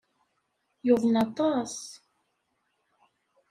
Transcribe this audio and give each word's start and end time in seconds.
Yuḍen 0.87 1.15
aṭas. 1.23 1.75